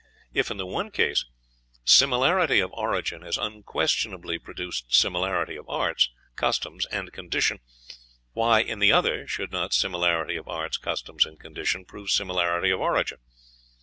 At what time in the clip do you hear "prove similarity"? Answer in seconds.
11.85-12.71